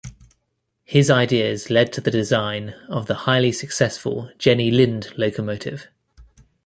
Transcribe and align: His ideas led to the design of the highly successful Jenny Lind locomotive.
His 0.83 1.11
ideas 1.11 1.69
led 1.69 1.93
to 1.93 2.01
the 2.01 2.09
design 2.09 2.73
of 2.89 3.05
the 3.05 3.13
highly 3.13 3.51
successful 3.51 4.31
Jenny 4.39 4.71
Lind 4.71 5.13
locomotive. 5.15 5.89